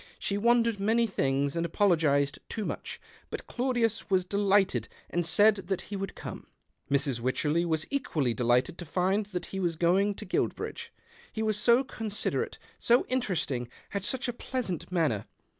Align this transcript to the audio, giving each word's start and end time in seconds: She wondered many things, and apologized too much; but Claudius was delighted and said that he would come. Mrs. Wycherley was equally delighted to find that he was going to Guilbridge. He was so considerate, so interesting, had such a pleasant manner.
She 0.17 0.35
wondered 0.35 0.79
many 0.79 1.05
things, 1.05 1.55
and 1.55 1.63
apologized 1.63 2.39
too 2.49 2.65
much; 2.65 2.99
but 3.29 3.45
Claudius 3.45 4.09
was 4.09 4.25
delighted 4.25 4.87
and 5.11 5.27
said 5.27 5.57
that 5.67 5.81
he 5.93 5.95
would 5.95 6.15
come. 6.15 6.47
Mrs. 6.89 7.19
Wycherley 7.19 7.65
was 7.65 7.85
equally 7.91 8.33
delighted 8.33 8.79
to 8.79 8.85
find 8.85 9.27
that 9.27 9.45
he 9.53 9.59
was 9.59 9.75
going 9.75 10.15
to 10.15 10.25
Guilbridge. 10.25 10.91
He 11.31 11.43
was 11.43 11.59
so 11.59 11.83
considerate, 11.83 12.57
so 12.79 13.05
interesting, 13.09 13.67
had 13.91 14.03
such 14.03 14.27
a 14.27 14.33
pleasant 14.33 14.91
manner. 14.91 15.27